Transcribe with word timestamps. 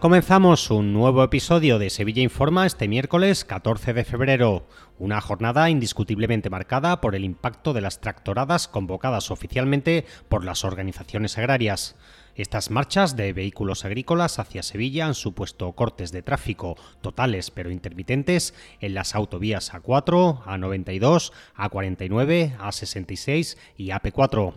Comenzamos 0.00 0.70
un 0.70 0.92
nuevo 0.92 1.24
episodio 1.24 1.80
de 1.80 1.90
Sevilla 1.90 2.22
Informa 2.22 2.66
este 2.66 2.86
miércoles 2.86 3.44
14 3.44 3.92
de 3.94 4.04
febrero, 4.04 4.68
una 4.96 5.20
jornada 5.20 5.70
indiscutiblemente 5.70 6.50
marcada 6.50 7.00
por 7.00 7.16
el 7.16 7.24
impacto 7.24 7.72
de 7.72 7.80
las 7.80 8.00
tractoradas 8.00 8.68
convocadas 8.68 9.32
oficialmente 9.32 10.06
por 10.28 10.44
las 10.44 10.62
organizaciones 10.64 11.36
agrarias. 11.36 11.96
Estas 12.36 12.70
marchas 12.70 13.16
de 13.16 13.32
vehículos 13.32 13.84
agrícolas 13.84 14.38
hacia 14.38 14.62
Sevilla 14.62 15.06
han 15.06 15.14
supuesto 15.14 15.72
cortes 15.72 16.12
de 16.12 16.22
tráfico 16.22 16.76
totales 17.00 17.50
pero 17.50 17.72
intermitentes 17.72 18.54
en 18.80 18.94
las 18.94 19.16
autovías 19.16 19.72
A4, 19.72 20.44
A92, 20.44 21.32
A49, 21.56 22.56
A66 22.58 23.56
y 23.76 23.88
AP4. 23.88 24.54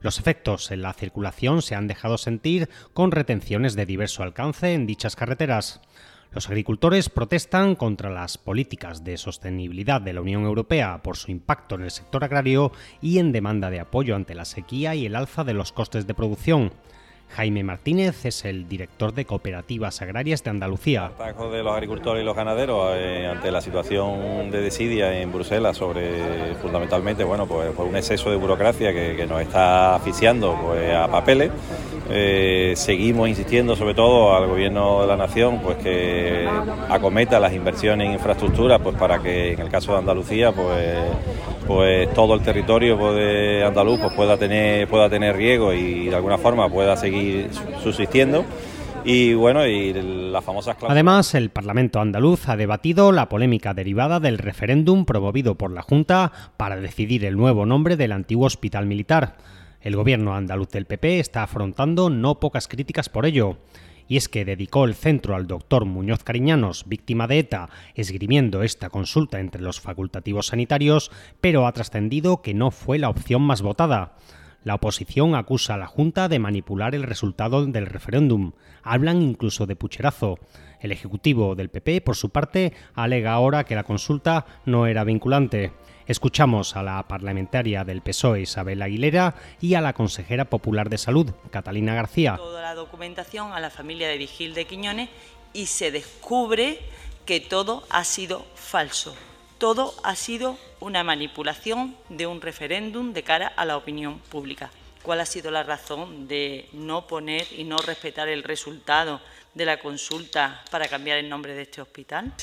Los 0.00 0.18
efectos 0.18 0.70
en 0.70 0.82
la 0.82 0.92
circulación 0.92 1.60
se 1.60 1.74
han 1.74 1.88
dejado 1.88 2.18
sentir 2.18 2.68
con 2.94 3.10
retenciones 3.10 3.74
de 3.74 3.86
diverso 3.86 4.22
alcance 4.22 4.74
en 4.74 4.86
dichas 4.86 5.16
carreteras. 5.16 5.80
Los 6.30 6.48
agricultores 6.48 7.08
protestan 7.08 7.74
contra 7.74 8.10
las 8.10 8.38
políticas 8.38 9.02
de 9.02 9.16
sostenibilidad 9.16 10.00
de 10.00 10.12
la 10.12 10.20
Unión 10.20 10.44
Europea 10.44 11.02
por 11.02 11.16
su 11.16 11.30
impacto 11.30 11.74
en 11.74 11.82
el 11.82 11.90
sector 11.90 12.22
agrario 12.22 12.70
y 13.00 13.18
en 13.18 13.32
demanda 13.32 13.70
de 13.70 13.80
apoyo 13.80 14.14
ante 14.14 14.34
la 14.34 14.44
sequía 14.44 14.94
y 14.94 15.06
el 15.06 15.16
alza 15.16 15.42
de 15.42 15.54
los 15.54 15.72
costes 15.72 16.06
de 16.06 16.14
producción. 16.14 16.72
Jaime 17.30 17.62
Martínez 17.62 18.24
es 18.24 18.44
el 18.44 18.68
director 18.68 19.12
de 19.12 19.24
Cooperativas 19.24 20.02
Agrarias 20.02 20.42
de 20.42 20.50
Andalucía. 20.50 21.12
El 21.18 21.50
de 21.52 21.62
los 21.62 21.72
agricultores 21.72 22.22
y 22.22 22.24
los 22.24 22.36
ganaderos 22.36 22.94
eh, 22.96 23.26
ante 23.26 23.50
la 23.50 23.60
situación 23.60 24.50
de 24.50 24.60
desidia 24.60 25.20
en 25.20 25.32
Bruselas 25.32 25.76
sobre 25.76 26.54
fundamentalmente 26.56 27.24
bueno 27.24 27.46
pues 27.46 27.70
por 27.72 27.86
un 27.86 27.96
exceso 27.96 28.30
de 28.30 28.36
burocracia 28.36 28.92
que, 28.92 29.26
nos 29.28 29.42
está 29.42 29.96
asfixiando 29.96 30.58
pues, 30.62 30.94
a 30.94 31.08
papeles. 31.08 31.50
Eh, 32.10 32.72
seguimos 32.76 33.28
insistiendo 33.28 33.76
sobre 33.76 33.94
todo 33.94 34.34
al 34.34 34.46
gobierno 34.46 35.02
de 35.02 35.06
la 35.06 35.16
nación 35.16 35.60
pues 35.62 35.76
que 35.76 36.48
acometa 36.88 37.38
las 37.38 37.52
inversiones 37.52 38.06
en 38.06 38.14
infraestructura 38.14 38.78
pues 38.78 38.96
para 38.96 39.18
que 39.18 39.52
en 39.52 39.60
el 39.60 39.68
caso 39.68 39.92
de 39.92 39.98
Andalucía 39.98 40.52
pues 40.52 40.96
pues 41.66 42.12
todo 42.14 42.34
el 42.34 42.40
territorio 42.40 42.98
pues, 42.98 43.62
andaluz 43.62 44.00
pues, 44.00 44.14
pueda 44.14 44.38
tener 44.38 44.88
pueda 44.88 45.10
tener 45.10 45.36
riego 45.36 45.74
y 45.74 46.08
de 46.08 46.16
alguna 46.16 46.38
forma 46.38 46.70
pueda 46.70 46.96
seguir 46.96 47.50
subsistiendo 47.82 48.44
y 49.04 49.34
bueno, 49.34 49.66
y 49.66 49.94
las 49.94 50.44
famosas 50.44 50.76
Además, 50.86 51.34
el 51.34 51.50
Parlamento 51.50 52.00
andaluz 52.00 52.48
ha 52.48 52.56
debatido 52.56 53.12
la 53.12 53.28
polémica 53.28 53.72
derivada 53.72 54.20
del 54.20 54.36
referéndum 54.36 55.04
promovido 55.04 55.54
por 55.54 55.70
la 55.70 55.82
Junta 55.82 56.32
para 56.56 56.76
decidir 56.76 57.24
el 57.24 57.36
nuevo 57.36 57.64
nombre 57.64 57.96
del 57.96 58.12
antiguo 58.12 58.46
hospital 58.46 58.86
militar. 58.86 59.36
El 59.80 59.94
gobierno 59.94 60.34
andaluz 60.34 60.70
del 60.70 60.86
PP 60.86 61.20
está 61.20 61.42
afrontando 61.42 62.10
no 62.10 62.40
pocas 62.40 62.66
críticas 62.66 63.08
por 63.08 63.26
ello 63.26 63.58
y 64.08 64.16
es 64.16 64.28
que 64.28 64.44
dedicó 64.44 64.86
el 64.86 64.94
centro 64.94 65.36
al 65.36 65.46
doctor 65.46 65.84
Muñoz 65.84 66.24
Cariñanos, 66.24 66.84
víctima 66.88 67.26
de 67.28 67.40
ETA, 67.40 67.68
esgrimiendo 67.94 68.62
esta 68.62 68.88
consulta 68.88 69.38
entre 69.38 69.60
los 69.60 69.80
facultativos 69.80 70.46
sanitarios, 70.46 71.12
pero 71.40 71.66
ha 71.66 71.72
trascendido 71.72 72.40
que 72.40 72.54
no 72.54 72.70
fue 72.70 72.98
la 72.98 73.10
opción 73.10 73.42
más 73.42 73.60
votada. 73.60 74.16
La 74.68 74.74
oposición 74.74 75.34
acusa 75.34 75.72
a 75.72 75.76
la 75.78 75.86
Junta 75.86 76.28
de 76.28 76.38
manipular 76.38 76.94
el 76.94 77.02
resultado 77.02 77.64
del 77.64 77.86
referéndum. 77.86 78.52
Hablan 78.82 79.22
incluso 79.22 79.64
de 79.64 79.76
pucherazo. 79.76 80.38
El 80.82 80.92
Ejecutivo 80.92 81.54
del 81.54 81.70
PP, 81.70 82.02
por 82.02 82.16
su 82.16 82.28
parte, 82.28 82.74
alega 82.92 83.32
ahora 83.32 83.64
que 83.64 83.74
la 83.74 83.84
consulta 83.84 84.44
no 84.66 84.86
era 84.86 85.04
vinculante. 85.04 85.72
Escuchamos 86.06 86.76
a 86.76 86.82
la 86.82 87.02
parlamentaria 87.08 87.82
del 87.84 88.02
PSOE 88.02 88.42
Isabel 88.42 88.82
Aguilera 88.82 89.36
y 89.58 89.72
a 89.72 89.80
la 89.80 89.94
consejera 89.94 90.50
popular 90.50 90.90
de 90.90 90.98
Salud 90.98 91.32
Catalina 91.50 91.94
García. 91.94 92.36
Toda 92.36 92.60
la 92.60 92.74
documentación 92.74 93.54
a 93.54 93.60
la 93.60 93.70
familia 93.70 94.08
de 94.08 94.18
Vigil 94.18 94.52
de 94.52 94.66
Quiñones 94.66 95.08
y 95.54 95.64
se 95.64 95.90
descubre 95.90 96.78
que 97.24 97.40
todo 97.40 97.84
ha 97.88 98.04
sido 98.04 98.44
falso. 98.54 99.16
Todo 99.58 99.92
ha 100.04 100.14
sido 100.14 100.56
una 100.78 101.02
manipulación 101.02 101.96
de 102.08 102.28
un 102.28 102.40
referéndum 102.40 103.12
de 103.12 103.24
cara 103.24 103.48
a 103.48 103.64
la 103.64 103.76
opinión 103.76 104.20
pública. 104.20 104.70
¿Cuál 105.02 105.20
ha 105.20 105.26
sido 105.26 105.50
la 105.50 105.64
razón 105.64 106.28
de 106.28 106.68
no 106.72 107.08
poner 107.08 107.44
y 107.56 107.64
no 107.64 107.76
respetar 107.78 108.28
el 108.28 108.44
resultado 108.44 109.20
de 109.54 109.64
la 109.64 109.80
consulta 109.80 110.62
para 110.70 110.86
cambiar 110.86 111.18
el 111.18 111.28
nombre 111.28 111.54
de 111.54 111.62
este 111.62 111.80
hospital? 111.80 112.34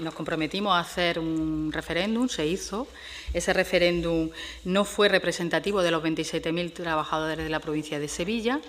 nos 0.00 0.14
comprometimos 0.14 0.72
a 0.74 0.80
hacer 0.80 1.20
un 1.20 1.70
referéndum, 1.72 2.28
se 2.28 2.44
hizo. 2.46 2.88
Ese 3.32 3.52
referéndum 3.52 4.30
no 4.64 4.84
fue 4.84 5.08
representativo 5.08 5.82
de 5.82 5.92
los 5.92 6.02
27.000 6.02 6.72
trabajadores 6.72 7.44
de 7.44 7.50
la 7.50 7.60
provincia 7.60 8.00
de 8.00 8.08
Sevilla. 8.08 8.60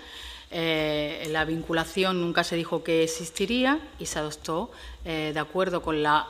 Eh, 0.52 1.26
la 1.30 1.44
vinculación 1.44 2.20
nunca 2.20 2.44
se 2.44 2.54
dijo 2.54 2.84
que 2.84 3.02
existiría 3.02 3.80
y 3.98 4.06
se 4.06 4.20
adoptó, 4.20 4.70
eh, 5.04 5.32
de 5.34 5.40
acuerdo 5.40 5.82
con 5.82 6.02
las 6.02 6.26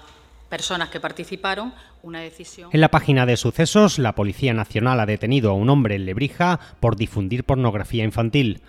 En 2.73 2.81
la 2.81 2.91
página 2.91 3.27
de 3.27 3.37
sucesos, 3.37 3.99
la 3.99 4.15
Policía 4.15 4.55
Nacional 4.55 5.01
ha 5.01 5.07
detenido 5.07 5.51
a 5.51 5.55
un 5.55 5.71
hombre 5.71 5.95
en 5.95 6.07
Lebrija 6.07 6.61
por 6.81 6.97
difundir 6.97 7.45
pornografía 7.45 8.05
infantil 8.05 8.63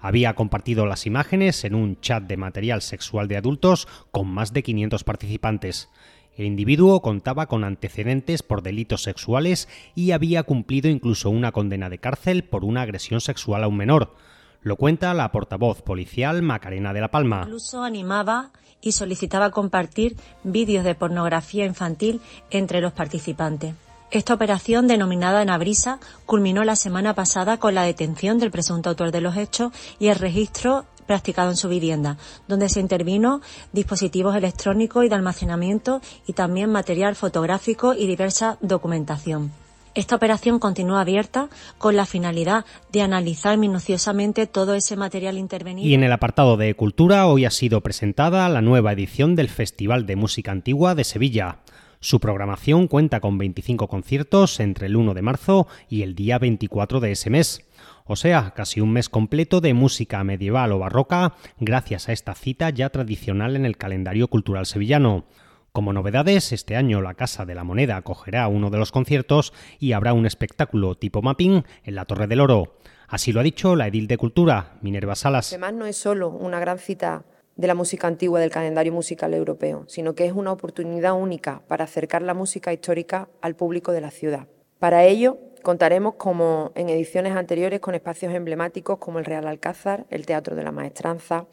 había 0.00 0.34
compartido 0.34 0.86
las 0.86 1.06
imágenes 1.06 1.64
en 1.64 1.74
un 1.74 2.00
chat 2.00 2.24
de 2.24 2.36
material 2.36 2.82
sexual 2.82 3.28
de 3.28 3.36
adultos 3.36 3.86
con 4.10 4.28
más 4.28 4.52
de 4.52 4.62
500 4.62 5.04
participantes. 5.04 5.90
El 6.36 6.46
individuo 6.46 7.02
contaba 7.02 7.46
con 7.46 7.64
antecedentes 7.64 8.42
por 8.42 8.62
delitos 8.62 9.02
sexuales 9.02 9.68
y 9.94 10.12
había 10.12 10.42
cumplido 10.42 10.88
incluso 10.88 11.28
una 11.28 11.52
condena 11.52 11.90
de 11.90 11.98
cárcel 11.98 12.44
por 12.44 12.64
una 12.64 12.82
agresión 12.82 13.20
sexual 13.20 13.62
a 13.62 13.68
un 13.68 13.76
menor. 13.76 14.14
Lo 14.62 14.76
cuenta 14.76 15.14
la 15.14 15.32
portavoz 15.32 15.80
policial 15.80 16.42
Macarena 16.42 16.92
de 16.92 17.00
la 17.00 17.08
Palma. 17.08 17.42
Incluso 17.44 17.82
animaba 17.82 18.50
y 18.82 18.92
solicitaba 18.92 19.50
compartir 19.50 20.16
vídeos 20.44 20.84
de 20.84 20.94
pornografía 20.94 21.64
infantil 21.64 22.20
entre 22.50 22.80
los 22.82 22.92
participantes. 22.92 23.74
Esta 24.10 24.34
operación, 24.34 24.86
denominada 24.86 25.44
Nabrisa, 25.44 25.98
culminó 26.26 26.64
la 26.64 26.76
semana 26.76 27.14
pasada 27.14 27.58
con 27.58 27.74
la 27.74 27.84
detención 27.84 28.38
del 28.38 28.50
presunto 28.50 28.90
autor 28.90 29.12
de 29.12 29.20
los 29.20 29.36
hechos 29.36 29.72
y 29.98 30.08
el 30.08 30.16
registro 30.16 30.84
practicado 31.06 31.50
en 31.50 31.56
su 31.56 31.68
vivienda, 31.68 32.18
donde 32.46 32.68
se 32.68 32.80
intervino 32.80 33.40
dispositivos 33.72 34.36
electrónicos 34.36 35.04
y 35.04 35.08
de 35.08 35.14
almacenamiento 35.14 36.00
y 36.26 36.34
también 36.34 36.70
material 36.70 37.16
fotográfico 37.16 37.94
y 37.94 38.06
diversa 38.06 38.58
documentación. 38.60 39.52
Esta 39.94 40.14
operación 40.14 40.60
continúa 40.60 41.00
abierta 41.00 41.48
con 41.78 41.96
la 41.96 42.06
finalidad 42.06 42.64
de 42.92 43.02
analizar 43.02 43.58
minuciosamente 43.58 44.46
todo 44.46 44.74
ese 44.74 44.96
material 44.96 45.36
intervenido. 45.36 45.88
Y 45.88 45.94
en 45.94 46.04
el 46.04 46.12
apartado 46.12 46.56
de 46.56 46.74
cultura 46.74 47.26
hoy 47.26 47.44
ha 47.44 47.50
sido 47.50 47.80
presentada 47.80 48.48
la 48.48 48.62
nueva 48.62 48.92
edición 48.92 49.34
del 49.34 49.48
Festival 49.48 50.06
de 50.06 50.14
Música 50.14 50.52
Antigua 50.52 50.94
de 50.94 51.02
Sevilla. 51.02 51.58
Su 51.98 52.20
programación 52.20 52.86
cuenta 52.86 53.20
con 53.20 53.36
25 53.36 53.88
conciertos 53.88 54.60
entre 54.60 54.86
el 54.86 54.96
1 54.96 55.12
de 55.12 55.22
marzo 55.22 55.66
y 55.88 56.02
el 56.02 56.14
día 56.14 56.38
24 56.38 57.00
de 57.00 57.12
ese 57.12 57.28
mes. 57.28 57.68
O 58.04 58.14
sea, 58.14 58.52
casi 58.56 58.80
un 58.80 58.92
mes 58.92 59.08
completo 59.08 59.60
de 59.60 59.74
música 59.74 60.22
medieval 60.22 60.72
o 60.72 60.78
barroca 60.78 61.34
gracias 61.58 62.08
a 62.08 62.12
esta 62.12 62.34
cita 62.34 62.70
ya 62.70 62.90
tradicional 62.90 63.56
en 63.56 63.66
el 63.66 63.76
calendario 63.76 64.28
cultural 64.28 64.66
sevillano. 64.66 65.24
Como 65.72 65.92
novedades, 65.92 66.50
este 66.50 66.74
año 66.74 67.00
la 67.00 67.14
Casa 67.14 67.44
de 67.44 67.54
la 67.54 67.62
Moneda 67.62 67.96
acogerá 67.96 68.48
uno 68.48 68.70
de 68.70 68.78
los 68.78 68.90
conciertos 68.90 69.52
y 69.78 69.92
habrá 69.92 70.14
un 70.14 70.26
espectáculo 70.26 70.96
tipo 70.96 71.22
mapping 71.22 71.62
en 71.84 71.94
la 71.94 72.06
Torre 72.06 72.26
del 72.26 72.40
Oro. 72.40 72.74
Así 73.06 73.32
lo 73.32 73.38
ha 73.38 73.44
dicho 73.44 73.76
la 73.76 73.86
edil 73.86 74.08
de 74.08 74.18
Cultura, 74.18 74.78
Minerva 74.82 75.14
Salas. 75.14 75.52
Además, 75.52 75.74
no 75.74 75.86
es 75.86 75.96
solo 75.96 76.28
una 76.28 76.58
gran 76.58 76.80
cita 76.80 77.24
de 77.54 77.68
la 77.68 77.76
música 77.76 78.08
antigua 78.08 78.40
del 78.40 78.50
calendario 78.50 78.92
musical 78.92 79.32
europeo, 79.32 79.84
sino 79.86 80.16
que 80.16 80.26
es 80.26 80.32
una 80.32 80.50
oportunidad 80.50 81.12
única 81.12 81.62
para 81.68 81.84
acercar 81.84 82.22
la 82.22 82.34
música 82.34 82.72
histórica 82.72 83.28
al 83.40 83.54
público 83.54 83.92
de 83.92 84.00
la 84.00 84.10
ciudad. 84.10 84.48
Para 84.80 85.04
ello, 85.04 85.38
contaremos, 85.62 86.14
como 86.14 86.72
en 86.74 86.88
ediciones 86.88 87.36
anteriores, 87.36 87.78
con 87.78 87.94
espacios 87.94 88.34
emblemáticos 88.34 88.98
como 88.98 89.20
el 89.20 89.24
Real 89.24 89.46
Alcázar, 89.46 90.06
el 90.10 90.26
Teatro 90.26 90.56
de 90.56 90.64
la 90.64 90.72
Maestranza 90.72 91.46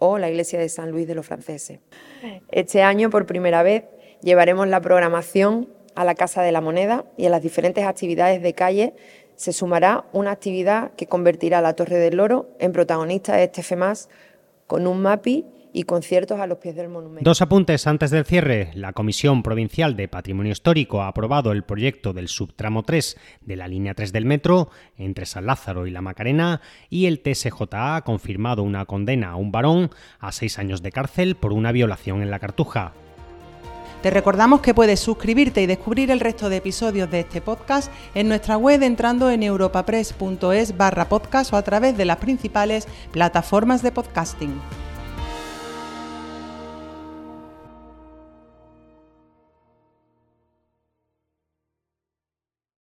o 0.00 0.18
la 0.18 0.28
Iglesia 0.28 0.58
de 0.58 0.68
San 0.68 0.90
Luis 0.90 1.06
de 1.06 1.14
los 1.14 1.26
Franceses. 1.26 1.78
Este 2.50 2.82
año, 2.82 3.10
por 3.10 3.26
primera 3.26 3.62
vez, 3.62 3.84
llevaremos 4.22 4.66
la 4.66 4.80
programación 4.80 5.68
a 5.94 6.04
la 6.04 6.16
Casa 6.16 6.42
de 6.42 6.50
la 6.50 6.60
Moneda 6.60 7.04
y 7.16 7.26
a 7.26 7.30
las 7.30 7.42
diferentes 7.42 7.84
actividades 7.84 8.42
de 8.42 8.52
calle 8.54 8.94
se 9.36 9.52
sumará 9.52 10.04
una 10.12 10.32
actividad 10.32 10.92
que 10.96 11.06
convertirá 11.06 11.60
la 11.60 11.74
Torre 11.74 11.98
del 11.98 12.16
Loro 12.16 12.48
en 12.58 12.72
protagonista 12.72 13.36
de 13.36 13.44
este 13.44 13.62
FEMAS 13.62 14.08
con 14.66 14.86
un 14.86 15.00
MAPI 15.00 15.46
y 15.72 15.84
conciertos 15.84 16.40
a 16.40 16.46
los 16.46 16.58
pies 16.58 16.76
del 16.76 16.88
monumento. 16.88 17.28
Dos 17.28 17.42
apuntes 17.42 17.86
antes 17.86 18.10
del 18.10 18.24
cierre. 18.24 18.70
La 18.74 18.92
Comisión 18.92 19.42
Provincial 19.42 19.96
de 19.96 20.08
Patrimonio 20.08 20.52
Histórico 20.52 21.02
ha 21.02 21.08
aprobado 21.08 21.52
el 21.52 21.62
proyecto 21.62 22.12
del 22.12 22.28
subtramo 22.28 22.82
3 22.82 23.16
de 23.42 23.56
la 23.56 23.68
línea 23.68 23.94
3 23.94 24.12
del 24.12 24.24
metro 24.24 24.70
entre 24.96 25.26
San 25.26 25.46
Lázaro 25.46 25.86
y 25.86 25.90
La 25.90 26.02
Macarena 26.02 26.60
y 26.88 27.06
el 27.06 27.20
TSJA 27.20 27.96
ha 27.96 28.04
confirmado 28.04 28.62
una 28.62 28.84
condena 28.86 29.30
a 29.30 29.36
un 29.36 29.52
varón 29.52 29.90
a 30.18 30.32
seis 30.32 30.58
años 30.58 30.82
de 30.82 30.92
cárcel 30.92 31.36
por 31.36 31.52
una 31.52 31.72
violación 31.72 32.22
en 32.22 32.30
la 32.30 32.38
Cartuja. 32.38 32.92
Te 34.02 34.10
recordamos 34.10 34.62
que 34.62 34.72
puedes 34.72 34.98
suscribirte 34.98 35.60
y 35.60 35.66
descubrir 35.66 36.10
el 36.10 36.20
resto 36.20 36.48
de 36.48 36.56
episodios 36.56 37.10
de 37.10 37.20
este 37.20 37.42
podcast 37.42 37.92
en 38.14 38.28
nuestra 38.28 38.56
web 38.56 38.82
entrando 38.82 39.30
en 39.30 39.42
europapress.es 39.42 40.76
barra 40.78 41.08
podcast 41.10 41.52
o 41.52 41.56
a 41.56 41.62
través 41.62 41.98
de 41.98 42.06
las 42.06 42.16
principales 42.16 42.88
plataformas 43.12 43.82
de 43.82 43.92
podcasting. 43.92 44.58